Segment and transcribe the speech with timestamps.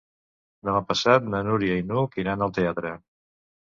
[0.69, 2.99] Demà passat na Núria i n'Hug iran al teatre.